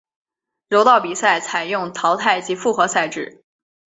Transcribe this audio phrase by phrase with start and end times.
[0.67, 3.43] 柔道比赛采用淘汰及复活赛制。